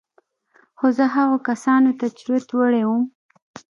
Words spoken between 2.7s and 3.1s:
وم.